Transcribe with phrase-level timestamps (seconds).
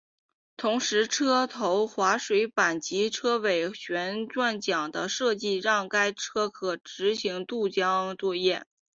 [0.57, 4.27] 同时车头滑水板及车尾螺旋
[4.59, 8.65] 桨的设计让该车可执行渡河作业。